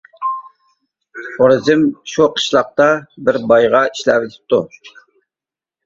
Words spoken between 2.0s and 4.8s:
شۇ قىشلاقتا بىر بايغا ئىشلەۋېتىپتۇ.